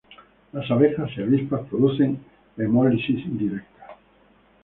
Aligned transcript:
Las 0.53 0.71
abejas 0.71 1.11
y 1.15 1.21
avispas 1.21 1.67
producen 1.69 2.17
hemólisis 2.57 3.21
directa. 3.37 3.85